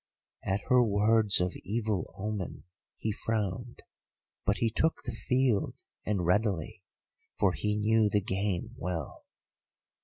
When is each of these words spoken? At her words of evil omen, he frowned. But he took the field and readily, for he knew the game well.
At 0.43 0.61
her 0.69 0.81
words 0.83 1.39
of 1.39 1.55
evil 1.57 2.11
omen, 2.17 2.63
he 2.97 3.11
frowned. 3.11 3.83
But 4.45 4.57
he 4.57 4.71
took 4.71 5.03
the 5.03 5.11
field 5.11 5.75
and 6.03 6.25
readily, 6.25 6.81
for 7.37 7.53
he 7.53 7.75
knew 7.75 8.09
the 8.09 8.19
game 8.21 8.73
well. 8.77 9.27